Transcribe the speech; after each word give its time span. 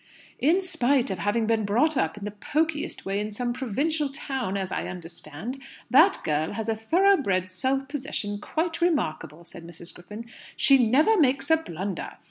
"In 0.39 0.63
spite 0.63 1.11
of 1.11 1.19
having 1.19 1.45
been 1.45 1.63
brought 1.63 1.95
up 1.95 2.17
in 2.17 2.25
the 2.25 2.31
pokiest 2.31 3.05
way 3.05 3.19
in 3.19 3.29
some 3.29 3.53
provincial 3.53 4.09
town, 4.09 4.57
as 4.57 4.71
I 4.71 4.87
understand, 4.87 5.61
that 5.91 6.17
girl 6.23 6.53
has 6.53 6.67
a 6.67 6.73
thoroughbred 6.75 7.51
self 7.51 7.87
possession 7.87 8.39
quite 8.41 8.81
remarkable," 8.81 9.43
said 9.43 9.63
Mrs. 9.63 9.93
Griffin. 9.93 10.25
"She 10.57 10.83
never 10.83 11.19
makes 11.19 11.51
a 11.51 11.57
blunder. 11.57 12.13